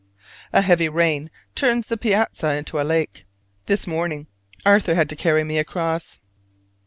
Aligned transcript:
A 0.51 0.63
heavy 0.63 0.89
rain 0.89 1.29
turns 1.53 1.85
the 1.85 1.95
Piazza 1.95 2.53
into 2.55 2.81
a 2.81 2.81
lake: 2.83 3.27
this 3.67 3.85
morning 3.85 4.25
Arthur 4.65 4.95
had 4.95 5.09
to 5.09 5.15
carry 5.15 5.43
me 5.43 5.59
across. 5.59 6.17